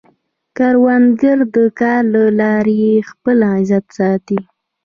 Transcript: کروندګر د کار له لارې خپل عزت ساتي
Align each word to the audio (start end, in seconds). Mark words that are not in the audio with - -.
کروندګر 0.57 1.37
د 1.55 1.57
کار 1.79 2.01
له 2.13 2.23
لارې 2.39 3.05
خپل 3.09 3.37
عزت 3.53 3.85
ساتي 3.97 4.39